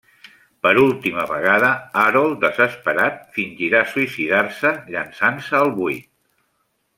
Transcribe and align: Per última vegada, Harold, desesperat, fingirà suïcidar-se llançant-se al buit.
Per 0.67 0.71
última 0.83 1.25
vegada, 1.31 1.69
Harold, 2.03 2.39
desesperat, 2.45 3.19
fingirà 3.37 3.83
suïcidar-se 3.93 4.73
llançant-se 4.97 5.55
al 5.63 5.73
buit. 5.81 6.11